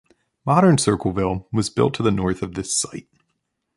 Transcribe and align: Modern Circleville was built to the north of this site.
Modern 0.47 0.79
Circleville 0.79 1.47
was 1.53 1.69
built 1.69 1.93
to 1.93 2.01
the 2.01 2.09
north 2.09 2.41
of 2.41 2.55
this 2.55 2.75
site. 2.75 3.07